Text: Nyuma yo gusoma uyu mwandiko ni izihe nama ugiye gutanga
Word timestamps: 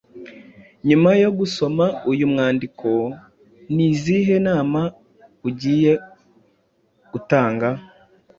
Nyuma 0.89 1.09
yo 1.23 1.29
gusoma 1.39 1.85
uyu 2.11 2.25
mwandiko 2.31 2.89
ni 3.73 3.85
izihe 3.91 4.35
nama 4.47 4.81
ugiye 5.47 5.93
gutanga 7.11 7.67